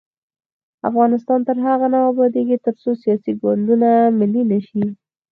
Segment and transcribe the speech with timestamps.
[0.89, 3.89] افغانستان تر هغو نه ابادیږي، ترڅو سیاسي ګوندونه
[4.19, 4.83] ملي نشي.